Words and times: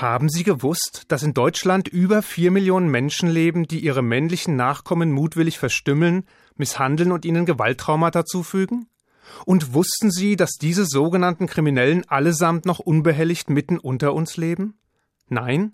Haben 0.00 0.28
Sie 0.28 0.44
gewusst, 0.44 1.06
dass 1.08 1.24
in 1.24 1.34
Deutschland 1.34 1.88
über 1.88 2.22
vier 2.22 2.52
Millionen 2.52 2.88
Menschen 2.88 3.28
leben, 3.28 3.66
die 3.66 3.80
ihre 3.80 4.00
männlichen 4.00 4.54
Nachkommen 4.54 5.10
mutwillig 5.10 5.58
verstümmeln, 5.58 6.22
misshandeln 6.54 7.10
und 7.10 7.24
ihnen 7.24 7.46
Gewalttraumata 7.46 8.24
zufügen? 8.24 8.86
Und 9.44 9.74
wussten 9.74 10.12
Sie, 10.12 10.36
dass 10.36 10.52
diese 10.52 10.86
sogenannten 10.86 11.48
Kriminellen 11.48 12.08
allesamt 12.08 12.64
noch 12.64 12.78
unbehelligt 12.78 13.50
mitten 13.50 13.76
unter 13.76 14.14
uns 14.14 14.36
leben? 14.36 14.78
Nein? 15.28 15.72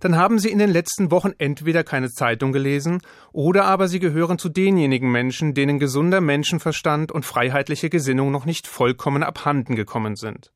Dann 0.00 0.16
haben 0.16 0.38
Sie 0.38 0.48
in 0.48 0.58
den 0.58 0.70
letzten 0.70 1.10
Wochen 1.10 1.32
entweder 1.36 1.84
keine 1.84 2.08
Zeitung 2.08 2.52
gelesen, 2.52 3.02
oder 3.32 3.66
aber 3.66 3.86
Sie 3.86 3.98
gehören 3.98 4.38
zu 4.38 4.48
denjenigen 4.48 5.12
Menschen, 5.12 5.52
denen 5.52 5.78
gesunder 5.78 6.22
Menschenverstand 6.22 7.12
und 7.12 7.26
freiheitliche 7.26 7.90
Gesinnung 7.90 8.30
noch 8.30 8.46
nicht 8.46 8.66
vollkommen 8.66 9.22
abhanden 9.22 9.76
gekommen 9.76 10.16
sind. 10.16 10.52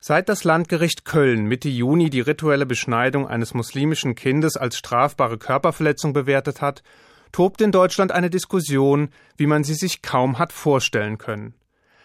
Seit 0.00 0.28
das 0.28 0.44
Landgericht 0.44 1.04
Köln 1.04 1.46
Mitte 1.46 1.68
Juni 1.68 2.08
die 2.08 2.20
rituelle 2.20 2.66
Beschneidung 2.66 3.26
eines 3.26 3.52
muslimischen 3.52 4.14
Kindes 4.14 4.56
als 4.56 4.78
strafbare 4.78 5.38
Körperverletzung 5.38 6.12
bewertet 6.12 6.60
hat, 6.60 6.84
tobt 7.32 7.60
in 7.60 7.72
Deutschland 7.72 8.12
eine 8.12 8.30
Diskussion, 8.30 9.08
wie 9.36 9.46
man 9.46 9.64
sie 9.64 9.74
sich 9.74 10.00
kaum 10.00 10.38
hat 10.38 10.52
vorstellen 10.52 11.18
können. 11.18 11.54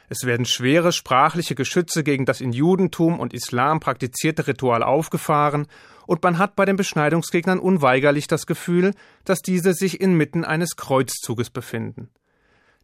Es 0.09 0.25
werden 0.25 0.45
schwere 0.45 0.91
sprachliche 0.91 1.53
Geschütze 1.53 2.03
gegen 2.03 2.25
das 2.25 2.41
in 2.41 2.51
Judentum 2.51 3.19
und 3.19 3.33
Islam 3.33 3.79
praktizierte 3.79 4.47
Ritual 4.47 4.83
aufgefahren, 4.83 5.67
und 6.05 6.21
man 6.21 6.37
hat 6.37 6.55
bei 6.55 6.65
den 6.65 6.75
Beschneidungsgegnern 6.75 7.59
unweigerlich 7.59 8.27
das 8.27 8.45
Gefühl, 8.45 8.93
dass 9.23 9.41
diese 9.41 9.73
sich 9.73 10.01
inmitten 10.01 10.43
eines 10.43 10.75
Kreuzzuges 10.75 11.49
befinden. 11.49 12.09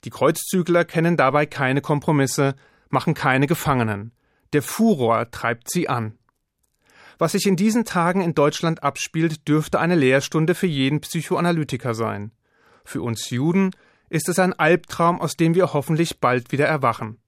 Die 0.05 0.09
Kreuzzügler 0.09 0.85
kennen 0.85 1.17
dabei 1.17 1.45
keine 1.45 1.81
Kompromisse, 1.81 2.55
machen 2.89 3.15
keine 3.15 3.47
Gefangenen. 3.47 4.13
Der 4.53 4.61
Furor 4.61 5.29
treibt 5.31 5.69
sie 5.69 5.89
an. 5.89 6.17
Was 7.17 7.33
sich 7.33 7.45
in 7.45 7.55
diesen 7.55 7.85
Tagen 7.85 8.21
in 8.21 8.33
Deutschland 8.33 8.81
abspielt, 8.81 9.47
dürfte 9.47 9.79
eine 9.79 9.95
Lehrstunde 9.95 10.55
für 10.55 10.67
jeden 10.67 11.01
Psychoanalytiker 11.01 11.93
sein. 11.93 12.31
Für 12.85 13.01
uns 13.01 13.29
Juden 13.29 13.71
ist 14.09 14.29
es 14.29 14.39
ein 14.39 14.53
Albtraum, 14.53 15.21
aus 15.21 15.35
dem 15.35 15.53
wir 15.53 15.73
hoffentlich 15.73 16.19
bald 16.19 16.51
wieder 16.51 16.65
erwachen. 16.65 17.19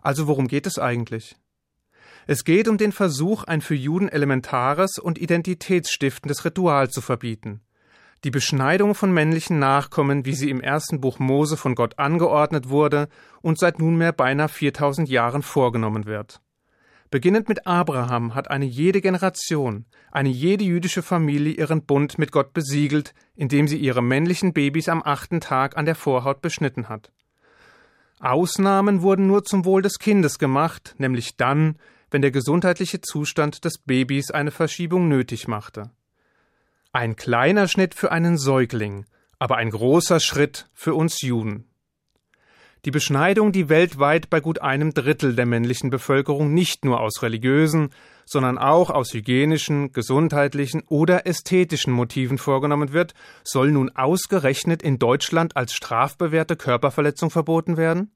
Also 0.00 0.26
worum 0.26 0.48
geht 0.48 0.66
es 0.66 0.78
eigentlich? 0.78 1.36
Es 2.26 2.44
geht 2.44 2.68
um 2.68 2.78
den 2.78 2.92
Versuch, 2.92 3.44
ein 3.44 3.60
für 3.60 3.74
Juden 3.74 4.08
elementares 4.08 4.98
und 4.98 5.18
identitätsstiftendes 5.18 6.44
Ritual 6.44 6.90
zu 6.90 7.00
verbieten. 7.00 7.60
Die 8.24 8.30
Beschneidung 8.30 8.96
von 8.96 9.12
männlichen 9.12 9.60
Nachkommen, 9.60 10.24
wie 10.24 10.34
sie 10.34 10.50
im 10.50 10.60
ersten 10.60 11.00
Buch 11.00 11.20
Mose 11.20 11.56
von 11.56 11.76
Gott 11.76 11.98
angeordnet 12.00 12.68
wurde 12.68 13.08
und 13.42 13.58
seit 13.58 13.78
nunmehr 13.78 14.12
beinahe 14.12 14.48
4000 14.48 15.08
Jahren 15.08 15.42
vorgenommen 15.42 16.04
wird. 16.04 16.40
Beginnend 17.10 17.48
mit 17.48 17.66
Abraham 17.66 18.34
hat 18.34 18.50
eine 18.50 18.66
jede 18.66 19.00
Generation, 19.00 19.86
eine 20.10 20.28
jede 20.28 20.64
jüdische 20.64 21.02
Familie 21.02 21.54
ihren 21.54 21.86
Bund 21.86 22.18
mit 22.18 22.32
Gott 22.32 22.52
besiegelt, 22.52 23.14
indem 23.34 23.66
sie 23.68 23.78
ihre 23.78 24.02
männlichen 24.02 24.52
Babys 24.52 24.88
am 24.88 25.02
achten 25.02 25.40
Tag 25.40 25.76
an 25.76 25.86
der 25.86 25.94
Vorhaut 25.94 26.42
beschnitten 26.42 26.88
hat. 26.88 27.12
Ausnahmen 28.20 29.00
wurden 29.00 29.26
nur 29.28 29.44
zum 29.44 29.64
Wohl 29.64 29.80
des 29.80 29.98
Kindes 30.00 30.38
gemacht, 30.38 30.96
nämlich 30.98 31.36
dann, 31.36 31.76
wenn 32.10 32.20
der 32.20 32.32
gesundheitliche 32.32 33.00
Zustand 33.00 33.64
des 33.64 33.78
Babys 33.78 34.30
eine 34.30 34.50
Verschiebung 34.50 35.08
nötig 35.08 35.46
machte. 35.46 35.90
Ein 36.98 37.14
kleiner 37.14 37.68
Schnitt 37.68 37.94
für 37.94 38.10
einen 38.10 38.36
Säugling, 38.36 39.06
aber 39.38 39.56
ein 39.56 39.70
großer 39.70 40.18
Schritt 40.18 40.68
für 40.74 40.96
uns 40.96 41.20
Juden. 41.20 41.70
Die 42.84 42.90
Beschneidung, 42.90 43.52
die 43.52 43.68
weltweit 43.68 44.30
bei 44.30 44.40
gut 44.40 44.62
einem 44.62 44.92
Drittel 44.92 45.36
der 45.36 45.46
männlichen 45.46 45.90
Bevölkerung 45.90 46.52
nicht 46.52 46.84
nur 46.84 46.98
aus 46.98 47.22
religiösen, 47.22 47.90
sondern 48.26 48.58
auch 48.58 48.90
aus 48.90 49.14
hygienischen, 49.14 49.92
gesundheitlichen 49.92 50.82
oder 50.88 51.24
ästhetischen 51.24 51.92
Motiven 51.92 52.36
vorgenommen 52.36 52.92
wird, 52.92 53.14
soll 53.44 53.70
nun 53.70 53.94
ausgerechnet 53.94 54.82
in 54.82 54.98
Deutschland 54.98 55.56
als 55.56 55.74
strafbewährte 55.74 56.56
Körperverletzung 56.56 57.30
verboten 57.30 57.76
werden? 57.76 58.10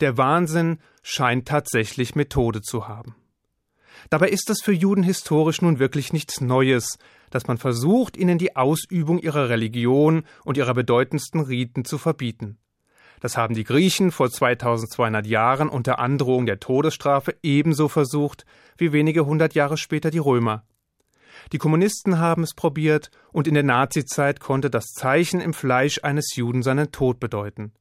Der 0.00 0.18
Wahnsinn 0.18 0.80
scheint 1.04 1.46
tatsächlich 1.46 2.16
Methode 2.16 2.62
zu 2.62 2.88
haben. 2.88 3.14
Dabei 4.10 4.28
ist 4.28 4.50
es 4.50 4.62
für 4.62 4.72
Juden 4.72 5.02
historisch 5.02 5.62
nun 5.62 5.78
wirklich 5.78 6.12
nichts 6.12 6.40
Neues, 6.40 6.98
dass 7.30 7.46
man 7.46 7.58
versucht, 7.58 8.16
ihnen 8.16 8.38
die 8.38 8.56
Ausübung 8.56 9.18
ihrer 9.18 9.48
Religion 9.48 10.24
und 10.44 10.56
ihrer 10.56 10.74
bedeutendsten 10.74 11.40
Riten 11.40 11.84
zu 11.84 11.98
verbieten. 11.98 12.58
Das 13.20 13.36
haben 13.36 13.54
die 13.54 13.64
Griechen 13.64 14.10
vor 14.10 14.30
2200 14.30 15.26
Jahren 15.26 15.68
unter 15.68 16.00
Androhung 16.00 16.44
der 16.44 16.58
Todesstrafe 16.58 17.36
ebenso 17.42 17.88
versucht 17.88 18.44
wie 18.76 18.92
wenige 18.92 19.24
hundert 19.24 19.54
Jahre 19.54 19.76
später 19.76 20.10
die 20.10 20.18
Römer. 20.18 20.64
Die 21.52 21.58
Kommunisten 21.58 22.18
haben 22.18 22.42
es 22.42 22.54
probiert 22.54 23.10
und 23.32 23.46
in 23.46 23.54
der 23.54 23.62
Nazizeit 23.62 24.40
konnte 24.40 24.70
das 24.70 24.86
Zeichen 24.86 25.40
im 25.40 25.54
Fleisch 25.54 26.00
eines 26.02 26.34
Juden 26.34 26.62
seinen 26.62 26.90
Tod 26.90 27.20
bedeuten. 27.20 27.72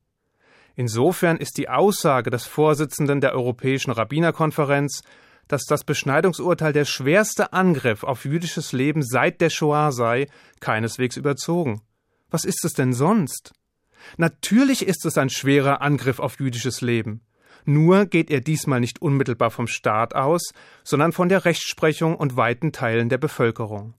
Insofern 0.76 1.38
ist 1.38 1.58
die 1.58 1.70
Aussage 1.70 2.30
des 2.30 2.46
Vorsitzenden 2.46 3.20
der 3.20 3.34
Europäischen 3.34 3.92
Rabbinerkonferenz, 3.92 5.02
dass 5.52 5.66
das 5.66 5.84
Beschneidungsurteil 5.84 6.74
der 6.74 6.86
schwerste 6.86 7.54
Angriff 7.54 8.04
auf 8.04 8.26
jüdisches 8.26 8.72
Leben 8.72 9.04
seit 9.04 9.42
der 9.42 9.50
Shoah 9.50 9.92
sei, 9.92 10.28
keineswegs 10.60 11.18
überzogen. 11.18 11.82
Was 12.30 12.46
ist 12.46 12.64
es 12.64 12.74
denn 12.74 12.94
sonst? 12.94 13.54
Natürlich 14.18 14.88
ist 14.88 15.06
es 15.06 15.18
ein 15.18 15.30
schwerer 15.30 15.82
Angriff 15.82 16.20
auf 16.20 16.40
jüdisches 16.40 16.82
Leben. 16.82 17.22
Nur 17.66 18.06
geht 18.06 18.32
er 18.32 18.42
diesmal 18.42 18.80
nicht 18.80 19.02
unmittelbar 19.02 19.52
vom 19.52 19.68
Staat 19.68 20.16
aus, 20.16 20.54
sondern 20.84 21.12
von 21.12 21.30
der 21.30 21.46
Rechtsprechung 21.46 22.16
und 22.16 22.38
weiten 22.38 22.72
Teilen 22.72 23.10
der 23.10 23.18
Bevölkerung. 23.18 23.94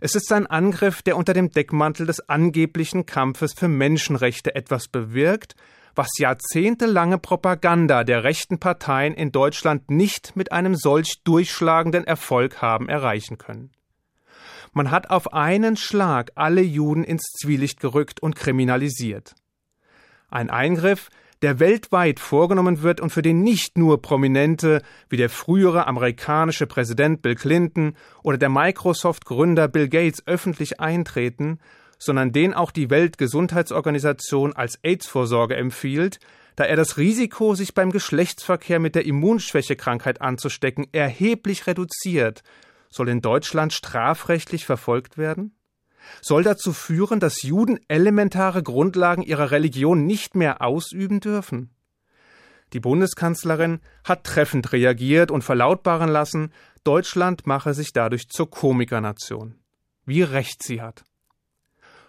Es 0.00 0.14
ist 0.14 0.32
ein 0.32 0.46
Angriff, 0.46 1.02
der 1.02 1.16
unter 1.16 1.34
dem 1.34 1.50
Deckmantel 1.50 2.06
des 2.06 2.28
angeblichen 2.28 3.06
Kampfes 3.06 3.52
für 3.52 3.68
Menschenrechte 3.68 4.54
etwas 4.54 4.88
bewirkt, 4.88 5.54
was 5.94 6.08
jahrzehntelange 6.18 7.18
Propaganda 7.18 8.04
der 8.04 8.24
rechten 8.24 8.58
Parteien 8.58 9.14
in 9.14 9.32
Deutschland 9.32 9.90
nicht 9.90 10.36
mit 10.36 10.52
einem 10.52 10.74
solch 10.74 11.22
durchschlagenden 11.24 12.04
Erfolg 12.04 12.62
haben 12.62 12.88
erreichen 12.88 13.38
können. 13.38 13.70
Man 14.72 14.90
hat 14.90 15.10
auf 15.10 15.34
einen 15.34 15.76
Schlag 15.76 16.32
alle 16.34 16.62
Juden 16.62 17.04
ins 17.04 17.24
Zwielicht 17.40 17.80
gerückt 17.80 18.20
und 18.20 18.36
kriminalisiert. 18.36 19.34
Ein 20.30 20.48
Eingriff, 20.48 21.10
der 21.42 21.58
weltweit 21.58 22.20
vorgenommen 22.20 22.82
wird 22.82 23.00
und 23.00 23.10
für 23.10 23.20
den 23.20 23.42
nicht 23.42 23.76
nur 23.76 24.00
Prominente 24.00 24.82
wie 25.10 25.16
der 25.16 25.28
frühere 25.28 25.86
amerikanische 25.86 26.66
Präsident 26.66 27.20
Bill 27.20 27.34
Clinton 27.34 27.96
oder 28.22 28.38
der 28.38 28.48
Microsoft-Gründer 28.48 29.68
Bill 29.68 29.88
Gates 29.88 30.26
öffentlich 30.26 30.80
eintreten, 30.80 31.58
sondern 32.04 32.32
den 32.32 32.52
auch 32.52 32.72
die 32.72 32.90
Weltgesundheitsorganisation 32.90 34.54
als 34.54 34.78
AIDS-Vorsorge 34.82 35.54
empfiehlt, 35.54 36.18
da 36.56 36.64
er 36.64 36.74
das 36.74 36.96
Risiko, 36.96 37.54
sich 37.54 37.74
beim 37.74 37.92
Geschlechtsverkehr 37.92 38.80
mit 38.80 38.96
der 38.96 39.06
Immunschwächekrankheit 39.06 40.20
anzustecken, 40.20 40.88
erheblich 40.90 41.66
reduziert, 41.68 42.42
soll 42.90 43.08
in 43.08 43.20
Deutschland 43.20 43.72
strafrechtlich 43.72 44.66
verfolgt 44.66 45.16
werden? 45.16 45.54
Soll 46.20 46.42
dazu 46.42 46.72
führen, 46.72 47.20
dass 47.20 47.42
Juden 47.42 47.78
elementare 47.86 48.64
Grundlagen 48.64 49.22
ihrer 49.22 49.52
Religion 49.52 50.04
nicht 50.04 50.34
mehr 50.34 50.60
ausüben 50.60 51.20
dürfen? 51.20 51.70
Die 52.72 52.80
Bundeskanzlerin 52.80 53.80
hat 54.02 54.24
treffend 54.24 54.72
reagiert 54.72 55.30
und 55.30 55.42
verlautbaren 55.42 56.10
lassen, 56.10 56.52
Deutschland 56.82 57.46
mache 57.46 57.74
sich 57.74 57.92
dadurch 57.92 58.28
zur 58.28 58.50
Komikernation. 58.50 59.54
Wie 60.04 60.22
recht 60.22 60.64
sie 60.64 60.82
hat. 60.82 61.04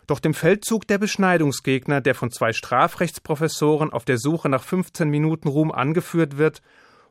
Doch 0.08 0.20
dem 0.20 0.34
Feldzug 0.34 0.88
der 0.88 0.98
Beschneidungsgegner, 0.98 2.02
der 2.02 2.16
von 2.16 2.32
zwei 2.32 2.52
Strafrechtsprofessoren 2.52 3.92
auf 3.94 4.06
der 4.06 4.18
Suche 4.18 4.50
nach 4.50 4.64
15 4.64 5.10
Minuten 5.10 5.48
Ruhm 5.48 5.72
angeführt 5.72 6.38
wird 6.38 6.62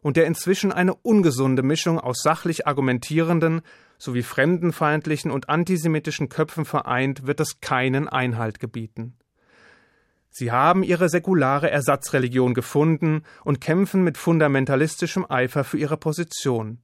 und 0.02 0.16
der 0.16 0.26
inzwischen 0.26 0.72
eine 0.72 0.94
ungesunde 0.94 1.62
Mischung 1.62 1.98
aus 1.98 2.22
sachlich 2.22 2.66
argumentierenden 2.66 3.62
sowie 3.98 4.22
fremdenfeindlichen 4.22 5.30
und 5.30 5.48
antisemitischen 5.48 6.28
Köpfen 6.28 6.64
vereint, 6.64 7.26
wird 7.26 7.40
es 7.40 7.60
keinen 7.60 8.08
Einhalt 8.08 8.58
gebieten. 8.58 9.16
Sie 10.28 10.50
haben 10.50 10.82
ihre 10.82 11.08
säkulare 11.08 11.70
Ersatzreligion 11.70 12.54
gefunden 12.54 13.22
und 13.44 13.60
kämpfen 13.60 14.02
mit 14.02 14.18
fundamentalistischem 14.18 15.26
Eifer 15.28 15.62
für 15.62 15.78
ihre 15.78 15.98
Position. 15.98 16.80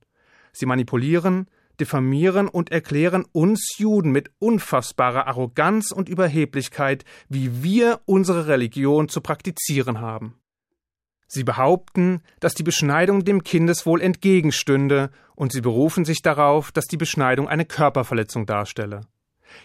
Sie 0.53 0.67
manipulieren, 0.67 1.49
diffamieren 1.81 2.49
und 2.49 2.71
erklären 2.71 3.25
uns 3.33 3.77
Juden 3.79 4.11
mit 4.11 4.31
unfassbarer 4.39 5.27
Arroganz 5.27 5.91
und 5.91 6.09
Überheblichkeit, 6.09 7.05
wie 7.29 7.63
wir 7.63 8.01
unsere 8.05 8.47
Religion 8.47 9.09
zu 9.09 9.21
praktizieren 9.21 10.01
haben. 10.01 10.35
Sie 11.27 11.45
behaupten, 11.45 12.23
dass 12.41 12.55
die 12.55 12.63
Beschneidung 12.63 13.25
dem 13.25 13.45
Kindeswohl 13.45 14.01
entgegenstünde, 14.01 15.11
und 15.35 15.53
sie 15.53 15.61
berufen 15.61 16.05
sich 16.05 16.23
darauf, 16.23 16.73
dass 16.73 16.87
die 16.87 16.97
Beschneidung 16.97 17.49
eine 17.49 17.65
Körperverletzung 17.65 18.47
darstelle. 18.47 19.03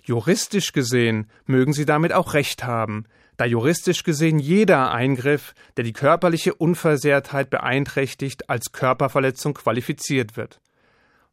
Juristisch 0.03 0.73
gesehen 0.73 1.29
mögen 1.45 1.73
sie 1.73 1.85
damit 1.85 2.13
auch 2.13 2.33
recht 2.33 2.63
haben, 2.63 3.05
da 3.37 3.45
juristisch 3.45 4.03
gesehen 4.03 4.39
jeder 4.39 4.91
Eingriff, 4.91 5.55
der 5.77 5.83
die 5.83 5.93
körperliche 5.93 6.53
Unversehrtheit 6.53 7.49
beeinträchtigt, 7.49 8.49
als 8.49 8.71
Körperverletzung 8.71 9.55
qualifiziert 9.55 10.37
wird. 10.37 10.61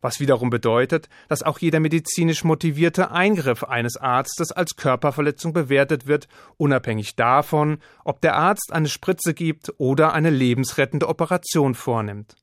Was 0.00 0.20
wiederum 0.20 0.50
bedeutet, 0.50 1.08
dass 1.28 1.42
auch 1.42 1.58
jeder 1.58 1.80
medizinisch 1.80 2.44
motivierte 2.44 3.10
Eingriff 3.10 3.64
eines 3.64 3.96
Arztes 3.96 4.52
als 4.52 4.76
Körperverletzung 4.76 5.52
bewertet 5.52 6.06
wird, 6.06 6.28
unabhängig 6.56 7.16
davon, 7.16 7.78
ob 8.04 8.20
der 8.20 8.36
Arzt 8.36 8.72
eine 8.72 8.88
Spritze 8.88 9.34
gibt 9.34 9.72
oder 9.78 10.12
eine 10.12 10.30
lebensrettende 10.30 11.08
Operation 11.08 11.74
vornimmt. 11.74 12.36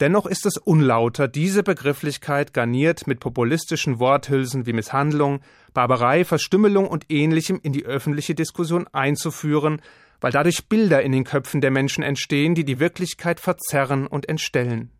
Dennoch 0.00 0.26
ist 0.26 0.44
es 0.44 0.56
unlauter, 0.56 1.28
diese 1.28 1.62
Begrifflichkeit 1.62 2.52
garniert 2.52 3.06
mit 3.06 3.20
populistischen 3.20 4.00
Worthülsen 4.00 4.66
wie 4.66 4.72
Misshandlung, 4.72 5.40
Barbarei, 5.72 6.24
Verstümmelung 6.24 6.88
und 6.88 7.06
ähnlichem 7.10 7.60
in 7.62 7.72
die 7.72 7.84
öffentliche 7.84 8.34
Diskussion 8.34 8.88
einzuführen, 8.92 9.80
weil 10.20 10.32
dadurch 10.32 10.68
Bilder 10.68 11.02
in 11.02 11.12
den 11.12 11.22
Köpfen 11.22 11.60
der 11.60 11.70
Menschen 11.70 12.02
entstehen, 12.02 12.56
die 12.56 12.64
die 12.64 12.80
Wirklichkeit 12.80 13.38
verzerren 13.38 14.08
und 14.08 14.28
entstellen. 14.28 14.90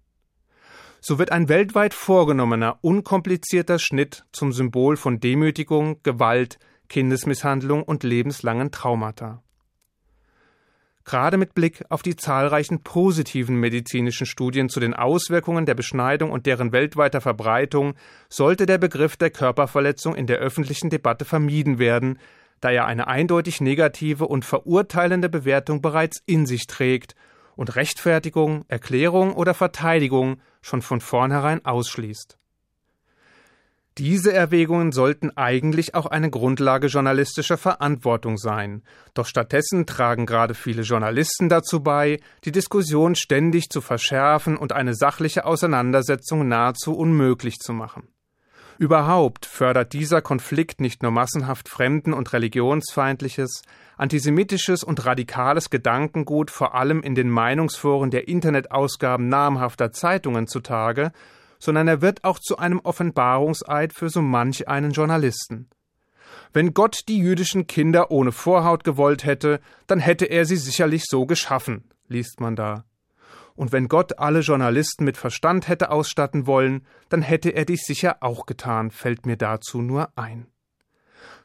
So 1.06 1.18
wird 1.18 1.32
ein 1.32 1.50
weltweit 1.50 1.92
vorgenommener, 1.92 2.78
unkomplizierter 2.80 3.78
Schnitt 3.78 4.24
zum 4.32 4.54
Symbol 4.54 4.96
von 4.96 5.20
Demütigung, 5.20 6.02
Gewalt, 6.02 6.58
Kindesmisshandlung 6.88 7.82
und 7.82 8.04
lebenslangen 8.04 8.70
Traumata. 8.70 9.42
Gerade 11.04 11.36
mit 11.36 11.52
Blick 11.52 11.84
auf 11.90 12.00
die 12.00 12.16
zahlreichen 12.16 12.82
positiven 12.82 13.56
medizinischen 13.56 14.24
Studien 14.24 14.70
zu 14.70 14.80
den 14.80 14.94
Auswirkungen 14.94 15.66
der 15.66 15.74
Beschneidung 15.74 16.30
und 16.30 16.46
deren 16.46 16.72
weltweiter 16.72 17.20
Verbreitung 17.20 17.96
sollte 18.30 18.64
der 18.64 18.78
Begriff 18.78 19.18
der 19.18 19.28
Körperverletzung 19.28 20.14
in 20.14 20.26
der 20.26 20.38
öffentlichen 20.38 20.88
Debatte 20.88 21.26
vermieden 21.26 21.78
werden, 21.78 22.18
da 22.60 22.70
er 22.70 22.86
eine 22.86 23.08
eindeutig 23.08 23.60
negative 23.60 24.26
und 24.26 24.46
verurteilende 24.46 25.28
Bewertung 25.28 25.82
bereits 25.82 26.22
in 26.24 26.46
sich 26.46 26.66
trägt 26.66 27.14
und 27.56 27.76
Rechtfertigung, 27.76 28.64
Erklärung 28.68 29.34
oder 29.34 29.54
Verteidigung 29.54 30.40
schon 30.62 30.82
von 30.82 31.00
vornherein 31.00 31.64
ausschließt. 31.64 32.38
Diese 33.98 34.32
Erwägungen 34.32 34.90
sollten 34.90 35.30
eigentlich 35.36 35.94
auch 35.94 36.06
eine 36.06 36.28
Grundlage 36.28 36.88
journalistischer 36.88 37.56
Verantwortung 37.56 38.38
sein, 38.38 38.82
doch 39.14 39.26
stattdessen 39.26 39.86
tragen 39.86 40.26
gerade 40.26 40.54
viele 40.54 40.82
Journalisten 40.82 41.48
dazu 41.48 41.80
bei, 41.80 42.18
die 42.44 42.50
Diskussion 42.50 43.14
ständig 43.14 43.68
zu 43.70 43.80
verschärfen 43.80 44.56
und 44.56 44.72
eine 44.72 44.96
sachliche 44.96 45.44
Auseinandersetzung 45.44 46.48
nahezu 46.48 46.92
unmöglich 46.92 47.60
zu 47.60 47.72
machen. 47.72 48.08
Überhaupt 48.78 49.46
fördert 49.46 49.92
dieser 49.92 50.20
Konflikt 50.20 50.80
nicht 50.80 51.02
nur 51.02 51.12
massenhaft 51.12 51.68
fremden 51.68 52.12
und 52.12 52.32
religionsfeindliches, 52.32 53.62
antisemitisches 53.96 54.82
und 54.82 55.06
radikales 55.06 55.70
Gedankengut 55.70 56.50
vor 56.50 56.74
allem 56.74 57.00
in 57.02 57.14
den 57.14 57.30
Meinungsforen 57.30 58.10
der 58.10 58.26
Internetausgaben 58.26 59.28
namhafter 59.28 59.92
Zeitungen 59.92 60.48
zutage, 60.48 61.12
sondern 61.60 61.86
er 61.86 62.02
wird 62.02 62.24
auch 62.24 62.38
zu 62.40 62.58
einem 62.58 62.80
Offenbarungseid 62.80 63.92
für 63.92 64.10
so 64.10 64.20
manch 64.22 64.66
einen 64.66 64.90
Journalisten. 64.90 65.68
Wenn 66.52 66.74
Gott 66.74 67.02
die 67.08 67.18
jüdischen 67.18 67.66
Kinder 67.66 68.10
ohne 68.10 68.32
Vorhaut 68.32 68.82
gewollt 68.82 69.24
hätte, 69.24 69.60
dann 69.86 70.00
hätte 70.00 70.26
er 70.26 70.44
sie 70.46 70.56
sicherlich 70.56 71.04
so 71.06 71.26
geschaffen, 71.26 71.84
liest 72.08 72.40
man 72.40 72.56
da. 72.56 72.84
Und 73.56 73.72
wenn 73.72 73.88
Gott 73.88 74.18
alle 74.18 74.40
Journalisten 74.40 75.04
mit 75.04 75.16
Verstand 75.16 75.68
hätte 75.68 75.90
ausstatten 75.90 76.46
wollen, 76.46 76.86
dann 77.08 77.22
hätte 77.22 77.50
er 77.50 77.64
dies 77.64 77.82
sicher 77.84 78.16
auch 78.20 78.46
getan, 78.46 78.90
fällt 78.90 79.26
mir 79.26 79.36
dazu 79.36 79.80
nur 79.80 80.10
ein. 80.16 80.46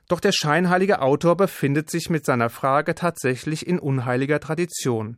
Doch 0.08 0.20
der 0.20 0.32
scheinheilige 0.32 1.02
Autor 1.02 1.38
befindet 1.38 1.92
sich 1.92 2.10
mit 2.10 2.26
seiner 2.26 2.50
Frage 2.50 2.96
tatsächlich 2.96 3.68
in 3.68 3.78
unheiliger 3.78 4.40
Tradition 4.40 5.18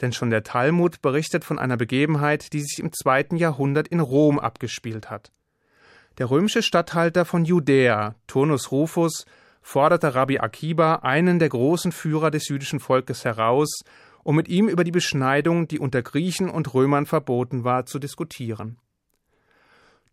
denn 0.00 0.12
schon 0.12 0.30
der 0.30 0.42
Talmud 0.42 1.02
berichtet 1.02 1.44
von 1.44 1.58
einer 1.58 1.76
Begebenheit, 1.76 2.52
die 2.52 2.60
sich 2.60 2.78
im 2.78 2.92
zweiten 2.92 3.36
Jahrhundert 3.36 3.88
in 3.88 4.00
Rom 4.00 4.38
abgespielt 4.38 5.10
hat. 5.10 5.30
Der 6.18 6.30
römische 6.30 6.62
Statthalter 6.62 7.24
von 7.24 7.44
Judäa, 7.44 8.14
Turnus 8.26 8.70
Rufus, 8.70 9.26
forderte 9.62 10.14
Rabbi 10.14 10.38
Akiba, 10.38 10.96
einen 10.96 11.38
der 11.38 11.48
großen 11.48 11.92
Führer 11.92 12.30
des 12.30 12.48
jüdischen 12.48 12.80
Volkes, 12.80 13.24
heraus, 13.24 13.80
um 14.26 14.34
mit 14.34 14.48
ihm 14.48 14.66
über 14.68 14.82
die 14.82 14.90
Beschneidung, 14.90 15.68
die 15.68 15.78
unter 15.78 16.02
Griechen 16.02 16.50
und 16.50 16.74
Römern 16.74 17.06
verboten 17.06 17.62
war, 17.62 17.86
zu 17.86 18.00
diskutieren. 18.00 18.76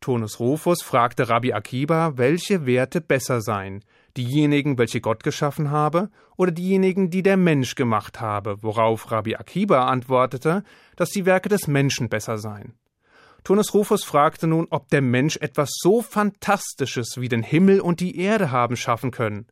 Turnus 0.01 0.39
Rufus 0.39 0.83
fragte 0.83 1.29
Rabbi 1.29 1.51
Akiba, 1.53 2.15
welche 2.15 2.67
Werte 2.67 3.01
besser 3.01 3.41
seien, 3.41 3.83
diejenigen, 4.15 4.77
welche 4.77 5.01
Gott 5.01 5.23
geschaffen 5.23 5.71
habe, 5.71 6.11
oder 6.37 6.51
diejenigen, 6.51 7.09
die 7.09 7.23
der 7.23 7.37
Mensch 7.37 7.73
gemacht 7.73 8.21
habe, 8.21 8.61
worauf 8.61 9.09
Rabbi 9.09 9.35
Akiba 9.35 9.87
antwortete, 9.87 10.63
dass 10.95 11.09
die 11.09 11.25
Werke 11.25 11.49
des 11.49 11.65
Menschen 11.65 12.07
besser 12.07 12.37
seien. 12.37 12.75
Turnus 13.43 13.73
Rufus 13.73 14.03
fragte 14.03 14.45
nun, 14.45 14.67
ob 14.69 14.89
der 14.89 15.01
Mensch 15.01 15.37
etwas 15.37 15.71
so 15.81 16.03
Fantastisches 16.03 17.15
wie 17.17 17.29
den 17.29 17.41
Himmel 17.41 17.81
und 17.81 17.99
die 17.99 18.15
Erde 18.19 18.51
haben 18.51 18.75
schaffen 18.75 19.09
können. 19.09 19.47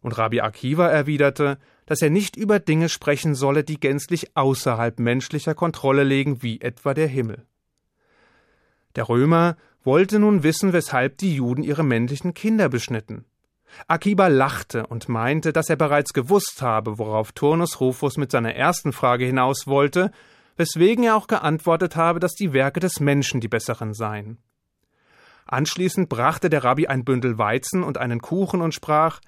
Und 0.00 0.16
Rabbi 0.16 0.40
Akiva 0.40 0.88
erwiderte, 0.88 1.58
dass 1.92 2.00
er 2.00 2.08
nicht 2.08 2.36
über 2.36 2.58
Dinge 2.58 2.88
sprechen 2.88 3.34
solle, 3.34 3.64
die 3.64 3.78
gänzlich 3.78 4.34
außerhalb 4.34 4.98
menschlicher 4.98 5.54
Kontrolle 5.54 6.04
liegen, 6.04 6.42
wie 6.42 6.58
etwa 6.58 6.94
der 6.94 7.06
Himmel. 7.06 7.44
Der 8.96 9.10
Römer 9.10 9.58
wollte 9.84 10.18
nun 10.18 10.42
wissen, 10.42 10.72
weshalb 10.72 11.18
die 11.18 11.34
Juden 11.34 11.62
ihre 11.62 11.84
männlichen 11.84 12.32
Kinder 12.32 12.70
beschnitten. 12.70 13.26
Akiba 13.88 14.28
lachte 14.28 14.86
und 14.86 15.10
meinte, 15.10 15.52
dass 15.52 15.68
er 15.68 15.76
bereits 15.76 16.14
gewusst 16.14 16.62
habe, 16.62 16.98
worauf 16.98 17.32
Turnus 17.32 17.78
Rufus 17.78 18.16
mit 18.16 18.30
seiner 18.30 18.54
ersten 18.54 18.94
Frage 18.94 19.26
hinaus 19.26 19.66
wollte, 19.66 20.12
weswegen 20.56 21.04
er 21.04 21.14
auch 21.14 21.26
geantwortet 21.26 21.94
habe, 21.94 22.20
dass 22.20 22.32
die 22.32 22.54
Werke 22.54 22.80
des 22.80 23.00
Menschen 23.00 23.42
die 23.42 23.48
besseren 23.48 23.92
seien. 23.92 24.38
Anschließend 25.44 26.08
brachte 26.08 26.48
der 26.48 26.64
Rabbi 26.64 26.86
ein 26.86 27.04
Bündel 27.04 27.36
Weizen 27.36 27.82
und 27.82 27.98
einen 27.98 28.22
Kuchen 28.22 28.62
und 28.62 28.72
sprach 28.72 29.20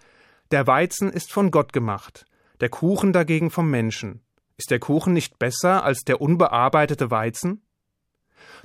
Der 0.50 0.66
Weizen 0.66 1.10
ist 1.10 1.30
von 1.30 1.50
Gott 1.50 1.74
gemacht, 1.74 2.24
der 2.60 2.68
Kuchen 2.68 3.12
dagegen 3.12 3.50
vom 3.50 3.70
Menschen. 3.70 4.20
Ist 4.56 4.70
der 4.70 4.78
Kuchen 4.78 5.12
nicht 5.12 5.38
besser 5.38 5.84
als 5.84 6.04
der 6.04 6.20
unbearbeitete 6.20 7.10
Weizen? 7.10 7.62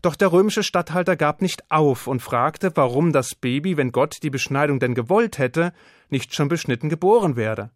Doch 0.01 0.15
der 0.15 0.31
römische 0.31 0.63
Statthalter 0.63 1.15
gab 1.15 1.41
nicht 1.41 1.69
auf 1.71 2.07
und 2.07 2.21
fragte, 2.21 2.71
warum 2.75 3.11
das 3.11 3.35
Baby, 3.35 3.77
wenn 3.77 3.91
Gott 3.91 4.17
die 4.23 4.29
Beschneidung 4.29 4.79
denn 4.79 4.95
gewollt 4.95 5.37
hätte, 5.37 5.73
nicht 6.09 6.33
schon 6.35 6.47
beschnitten 6.47 6.89
geboren 6.89 7.35
werde. 7.35 7.71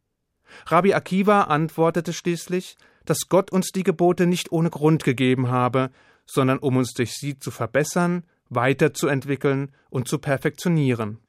Rabbi 0.68 0.94
Akiva 0.94 1.44
antwortete 1.44 2.13
schließlich, 2.13 2.77
dass 3.06 3.27
Gott 3.30 3.51
uns 3.51 3.71
die 3.71 3.83
Gebote 3.83 4.27
nicht 4.27 4.51
ohne 4.51 4.69
Grund 4.69 5.04
gegeben 5.04 5.50
habe, 5.50 5.89
sondern 6.25 6.60
um 6.60 6.77
uns 6.77 6.94
durch 6.94 7.13
sie 7.13 7.38
zu 7.38 7.51
verbessern, 7.51 8.24
weiterzuentwickeln 8.50 9.71
und 9.89 10.07
zu 10.07 10.19
perfektionieren. 10.19 11.20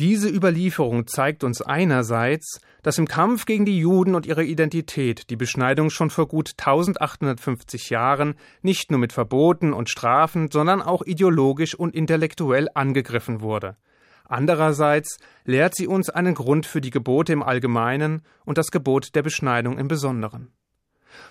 Diese 0.00 0.28
Überlieferung 0.28 1.06
zeigt 1.06 1.44
uns 1.44 1.62
einerseits, 1.62 2.60
dass 2.82 2.98
im 2.98 3.06
Kampf 3.06 3.46
gegen 3.46 3.64
die 3.64 3.78
Juden 3.78 4.16
und 4.16 4.26
ihre 4.26 4.42
Identität 4.42 5.30
die 5.30 5.36
Beschneidung 5.36 5.88
schon 5.88 6.10
vor 6.10 6.26
gut 6.26 6.54
1850 6.58 7.90
Jahren 7.90 8.34
nicht 8.60 8.90
nur 8.90 8.98
mit 8.98 9.12
Verboten 9.12 9.72
und 9.72 9.88
Strafen, 9.88 10.50
sondern 10.50 10.82
auch 10.82 11.02
ideologisch 11.02 11.76
und 11.76 11.94
intellektuell 11.94 12.68
angegriffen 12.74 13.40
wurde. 13.40 13.76
Andererseits 14.24 15.18
lehrt 15.44 15.76
sie 15.76 15.86
uns 15.86 16.10
einen 16.10 16.34
Grund 16.34 16.66
für 16.66 16.80
die 16.80 16.90
Gebote 16.90 17.32
im 17.32 17.44
Allgemeinen 17.44 18.22
und 18.44 18.58
das 18.58 18.72
Gebot 18.72 19.14
der 19.14 19.22
Beschneidung 19.22 19.78
im 19.78 19.86
Besonderen. 19.86 20.50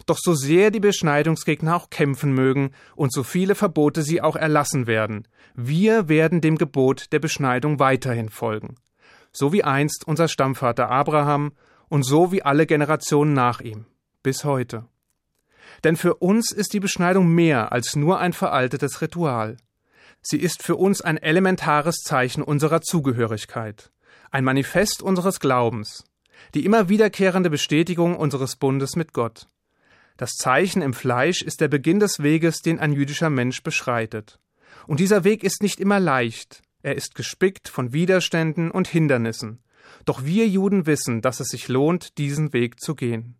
Doch 0.05 0.17
so 0.19 0.33
sehr 0.33 0.71
die 0.71 0.79
Beschneidungsgegner 0.79 1.75
auch 1.75 1.89
kämpfen 1.89 2.33
mögen 2.33 2.71
und 2.95 3.13
so 3.13 3.23
viele 3.23 3.55
Verbote 3.55 4.03
sie 4.03 4.21
auch 4.21 4.35
erlassen 4.35 4.87
werden, 4.87 5.27
wir 5.55 6.09
werden 6.09 6.41
dem 6.41 6.57
Gebot 6.57 7.11
der 7.11 7.19
Beschneidung 7.19 7.79
weiterhin 7.79 8.29
folgen. 8.29 8.75
So 9.31 9.53
wie 9.53 9.63
einst 9.63 10.07
unser 10.07 10.27
Stammvater 10.27 10.89
Abraham 10.89 11.53
und 11.89 12.03
so 12.03 12.31
wie 12.31 12.43
alle 12.43 12.65
Generationen 12.65 13.33
nach 13.33 13.61
ihm. 13.61 13.85
Bis 14.23 14.43
heute. 14.43 14.85
Denn 15.83 15.95
für 15.95 16.15
uns 16.15 16.51
ist 16.51 16.73
die 16.73 16.79
Beschneidung 16.79 17.27
mehr 17.27 17.71
als 17.71 17.95
nur 17.95 18.19
ein 18.19 18.33
veraltetes 18.33 19.01
Ritual. 19.01 19.57
Sie 20.21 20.37
ist 20.37 20.63
für 20.63 20.75
uns 20.75 21.01
ein 21.01 21.17
elementares 21.17 21.97
Zeichen 21.97 22.41
unserer 22.41 22.81
Zugehörigkeit, 22.81 23.91
ein 24.31 24.45
Manifest 24.45 25.01
unseres 25.01 25.39
Glaubens, 25.39 26.05
die 26.53 26.65
immer 26.65 26.87
wiederkehrende 26.89 27.49
Bestätigung 27.49 28.15
unseres 28.15 28.55
Bundes 28.55 28.95
mit 28.95 29.13
Gott. 29.13 29.47
Das 30.17 30.31
Zeichen 30.31 30.81
im 30.81 30.93
Fleisch 30.93 31.41
ist 31.41 31.61
der 31.61 31.67
Beginn 31.67 31.99
des 31.99 32.21
Weges, 32.21 32.59
den 32.59 32.79
ein 32.79 32.93
jüdischer 32.93 33.29
Mensch 33.29 33.63
beschreitet. 33.63 34.39
Und 34.85 34.99
dieser 34.99 35.23
Weg 35.23 35.43
ist 35.43 35.61
nicht 35.61 35.79
immer 35.79 35.99
leicht, 35.99 36.61
er 36.83 36.95
ist 36.95 37.15
gespickt 37.15 37.69
von 37.69 37.93
Widerständen 37.93 38.69
und 38.69 38.87
Hindernissen. 38.87 39.63
Doch 40.05 40.25
wir 40.25 40.47
Juden 40.47 40.85
wissen, 40.85 41.21
dass 41.21 41.39
es 41.39 41.47
sich 41.47 41.69
lohnt, 41.69 42.17
diesen 42.17 42.51
Weg 42.51 42.79
zu 42.79 42.93
gehen. 42.93 43.37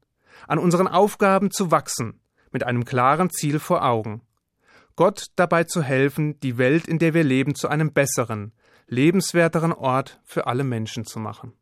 An 0.47 0.59
unseren 0.59 0.87
Aufgaben 0.87 1.51
zu 1.51 1.69
wachsen, 1.69 2.21
mit 2.51 2.63
einem 2.63 2.85
klaren 2.85 3.29
Ziel 3.29 3.59
vor 3.59 3.83
Augen. 3.85 4.21
Gott 4.95 5.27
dabei 5.35 5.65
zu 5.65 5.81
helfen, 5.81 6.39
die 6.39 6.57
Welt, 6.57 6.87
in 6.87 6.99
der 6.99 7.13
wir 7.13 7.23
leben, 7.23 7.55
zu 7.55 7.67
einem 7.67 7.91
besseren, 7.91 8.53
lebenswerteren 8.87 9.73
Ort 9.73 10.21
für 10.23 10.47
alle 10.47 10.63
Menschen 10.63 11.05
zu 11.05 11.19
machen. 11.19 11.53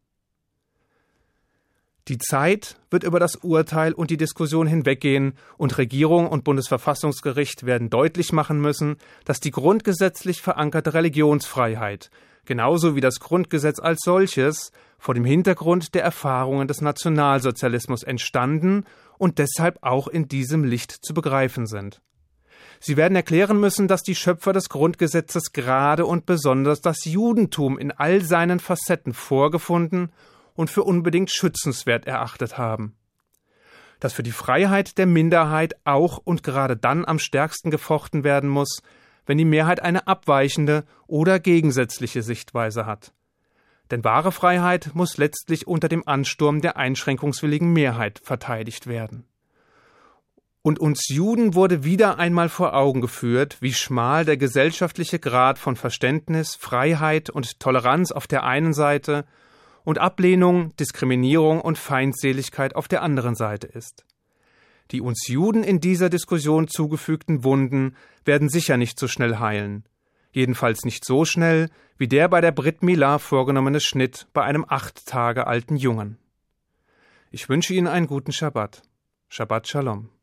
Die 2.08 2.17
Zeit 2.17 2.77
wird 2.89 3.03
über 3.03 3.20
das 3.20 3.36
Urteil 3.38 3.93
und 3.93 4.10
die 4.10 4.17
Diskussion 4.17 4.65
hinweggehen 4.65 5.34
und 5.58 5.77
Regierung 5.77 6.27
und 6.27 6.43
Bundesverfassungsgericht 6.43 7.65
werden 7.65 7.91
deutlich 7.91 8.34
machen 8.34 8.60
müssen, 8.60 8.98
dass 9.24 9.39
die 9.39 9.51
grundgesetzlich 9.51 10.41
verankerte 10.41 10.96
Religionsfreiheit, 10.96 12.10
genauso 12.46 12.96
wie 12.96 13.01
das 13.01 13.20
Grundgesetz 13.20 13.79
als 13.79 14.00
solches, 14.03 14.72
vor 14.98 15.13
dem 15.13 15.25
Hintergrund 15.25 15.93
der 15.93 16.03
Erfahrungen 16.03 16.67
des 16.67 16.81
Nationalsozialismus 16.81 18.01
entstanden 18.01 18.86
und 19.20 19.38
deshalb 19.38 19.77
auch 19.81 20.08
in 20.08 20.27
diesem 20.27 20.63
Licht 20.63 20.91
zu 20.91 21.13
begreifen 21.13 21.67
sind. 21.67 22.01
Sie 22.79 22.98
werden 22.98 23.15
erklären 23.15 23.60
müssen, 23.60 23.88
dass 23.88 24.01
die 24.01 24.15
Schöpfer 24.15 24.53
des 24.53 24.70
Grundgesetzes 24.70 25.53
gerade 25.53 26.08
und 26.08 26.25
besonders 26.25 26.81
das 26.81 27.05
Judentum 27.05 27.77
in 27.77 27.91
all 27.91 28.24
seinen 28.24 28.60
Facetten 28.60 29.13
vorgefunden 29.13 30.12
und 30.55 30.70
für 30.70 30.84
unbedingt 30.84 31.31
schützenswert 31.31 32.05
erachtet 32.08 32.58
haben. 32.58 32.96
Dass 34.00 34.13
für 34.13 34.24
die 34.24 34.31
Freiheit 34.31 34.98
der 34.98 35.05
Minderheit 35.05 35.75
auch 35.84 36.17
und 36.17 36.43
gerade 36.43 36.75
dann 36.75 37.05
am 37.05 37.20
stärksten 37.20 37.72
gefochten 37.72 38.24
werden 38.24 38.50
muss, 38.50 38.81
wenn 39.25 39.38
die 39.38 39.46
Mehrheit 39.46 39.81
eine 39.81 40.08
abweichende 40.08 40.84
oder 41.08 41.39
gegensätzliche 41.39 42.24
Sichtweise 42.24 42.86
hat. 42.86 43.13
Denn 43.91 44.03
wahre 44.03 44.31
Freiheit 44.31 44.91
muss 44.93 45.17
letztlich 45.17 45.67
unter 45.67 45.89
dem 45.89 46.08
Ansturm 46.08 46.62
der 46.62 46.77
einschränkungswilligen 46.77 47.72
Mehrheit 47.72 48.22
verteidigt 48.24 48.88
werden. 48.88 49.25
Und 50.63 50.79
uns 50.79 51.10
Juden 51.10 51.55
wurde 51.55 51.84
wieder 51.84 52.20
einmal 52.20 52.48
vor 52.48 52.75
Augen 52.75 53.01
geführt, 53.01 53.58
wie 53.62 53.74
schmal 53.74 54.25
der 54.25 54.38
gesellschaftliche 54.38 55.17
Grad 55.17 55.58
von 55.58 55.75
Verständnis, 55.75 56.55
Freiheit 56.55 57.29
und 57.29 57.60
Toleranz 57.60 58.12
auf 58.12 58.27
der 58.27 58.43
einen 58.43 58.74
Seite 58.74 59.25
und 59.83 60.00
Ablehnung, 60.00 60.75
Diskriminierung 60.77 61.61
und 61.61 61.77
Feindseligkeit 61.77 62.75
auf 62.75 62.88
der 62.88 63.01
anderen 63.01 63.35
Seite 63.35 63.67
ist. 63.67 64.05
Die 64.91 65.01
uns 65.01 65.27
Juden 65.27 65.63
in 65.63 65.79
dieser 65.79 66.09
Diskussion 66.09 66.67
zugefügten 66.67 67.43
Wunden 67.43 67.95
werden 68.25 68.50
sicher 68.50 68.77
nicht 68.77 69.00
so 69.00 69.07
schnell 69.07 69.39
heilen, 69.39 69.85
jedenfalls 70.31 70.83
nicht 70.83 71.05
so 71.05 71.25
schnell 71.25 71.69
wie 71.97 72.07
der 72.07 72.27
bei 72.27 72.41
der 72.41 72.51
Brit 72.51 72.83
Milah 72.83 73.19
vorgenommene 73.19 73.79
Schnitt 73.79 74.27
bei 74.33 74.43
einem 74.43 74.65
acht 74.67 75.05
Tage 75.05 75.47
alten 75.47 75.75
Jungen. 75.75 76.17
Ich 77.31 77.47
wünsche 77.47 77.73
Ihnen 77.73 77.88
einen 77.88 78.07
guten 78.07 78.33
Schabbat. 78.33 78.81
Shabbat 79.29 79.67
Shalom. 79.67 80.09